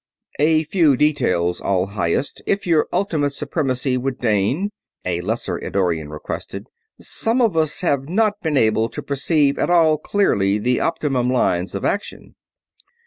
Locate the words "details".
0.97-1.61